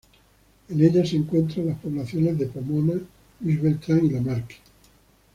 En 0.69 0.81
ellas 0.83 1.09
se 1.09 1.15
encuentran 1.17 1.67
las 1.67 1.77
poblaciones 1.77 2.35
de 2.39 2.47
Pomona, 2.47 2.99
Luis 3.41 3.61
Beltrán 3.61 4.03
y 4.03 4.09
Lamarque. 4.09 4.55